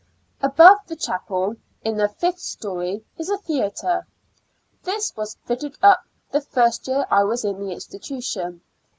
Above 0.41 0.79
the 0.87 0.95
chapel, 0.95 1.55
in 1.83 1.95
the 1.95 2.09
fifth 2.09 2.39
storj^, 2.39 3.03
is 3.19 3.29
a 3.29 3.37
theater; 3.37 4.07
this 4.81 5.15
was 5.15 5.37
fitted 5.45 5.77
up 5.83 6.01
the 6.31 6.41
first 6.41 6.87
year 6.87 7.05
I 7.11 7.23
was 7.23 7.45
in 7.45 7.59
the 7.59 7.69
institution. 7.71 8.61